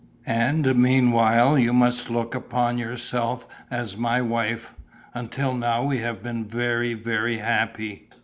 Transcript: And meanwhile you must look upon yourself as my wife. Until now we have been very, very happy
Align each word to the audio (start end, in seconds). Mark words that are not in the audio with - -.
And 0.25 0.75
meanwhile 0.77 1.59
you 1.59 1.73
must 1.73 2.09
look 2.09 2.33
upon 2.33 2.79
yourself 2.79 3.45
as 3.69 3.95
my 3.97 4.19
wife. 4.19 4.73
Until 5.13 5.53
now 5.53 5.83
we 5.83 5.99
have 5.99 6.23
been 6.23 6.43
very, 6.47 6.95
very 6.95 7.37
happy 7.37 8.09